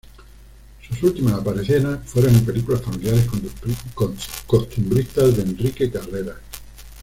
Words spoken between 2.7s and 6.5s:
familiares costumbristas de Enrique Carreras.